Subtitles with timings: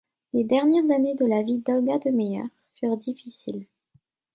[0.33, 2.45] Les dernières années de la vie d'Olga de Meyer
[2.79, 3.67] furent difficiles.